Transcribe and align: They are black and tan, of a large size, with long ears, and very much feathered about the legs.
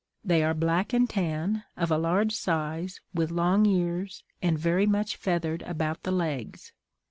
They 0.25 0.41
are 0.43 0.55
black 0.55 0.93
and 0.93 1.07
tan, 1.07 1.63
of 1.77 1.91
a 1.91 1.97
large 1.99 2.33
size, 2.33 3.01
with 3.13 3.29
long 3.29 3.67
ears, 3.67 4.23
and 4.41 4.57
very 4.57 4.87
much 4.87 5.15
feathered 5.15 5.61
about 5.61 6.01
the 6.01 6.11
legs. 6.11 6.73